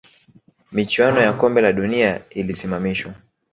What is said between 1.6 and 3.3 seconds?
la dunia ililisimamishwa